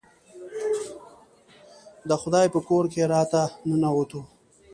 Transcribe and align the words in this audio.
د 2.09 2.11
خدای 2.21 2.47
په 2.53 2.59
کور 2.67 2.85
کې 2.93 3.09
راته 3.13 3.41
ننوتو. 3.69 4.21